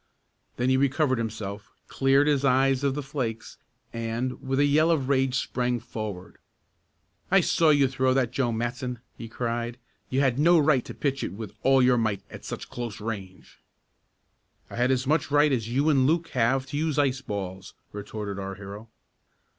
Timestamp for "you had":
10.09-10.39